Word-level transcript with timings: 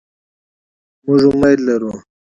مونږ 1.05 1.21
امید 1.29 1.59
لرو 1.67 1.91